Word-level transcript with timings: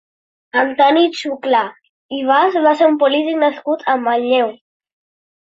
Antoni 0.61 1.03
Xuclà 1.19 1.61
i 2.21 2.23
Bas 2.31 2.57
va 2.65 2.73
ser 2.81 2.89
un 2.93 2.97
polític 3.05 3.39
nascut 3.45 3.89
a 3.95 3.99
Manlleu. 4.07 4.53